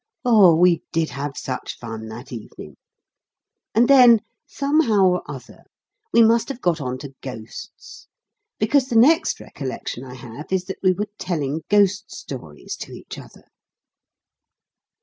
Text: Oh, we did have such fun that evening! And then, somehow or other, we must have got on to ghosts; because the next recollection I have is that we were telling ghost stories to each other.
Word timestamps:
Oh, 0.25 0.55
we 0.55 0.81
did 0.91 1.11
have 1.11 1.37
such 1.37 1.77
fun 1.77 2.07
that 2.07 2.31
evening! 2.33 2.75
And 3.75 3.87
then, 3.87 4.21
somehow 4.47 5.03
or 5.05 5.21
other, 5.31 5.63
we 6.11 6.23
must 6.23 6.49
have 6.49 6.59
got 6.59 6.81
on 6.81 6.97
to 6.97 7.13
ghosts; 7.21 8.07
because 8.57 8.87
the 8.87 8.95
next 8.95 9.39
recollection 9.39 10.03
I 10.03 10.15
have 10.15 10.51
is 10.51 10.65
that 10.65 10.79
we 10.81 10.91
were 10.93 11.09
telling 11.19 11.61
ghost 11.69 12.09
stories 12.09 12.75
to 12.77 12.93
each 12.93 13.19
other. 13.19 13.43